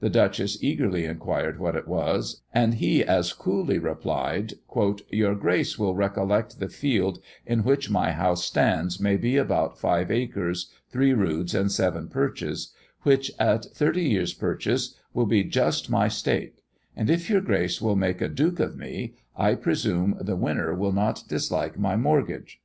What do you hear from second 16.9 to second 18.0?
and if your grace will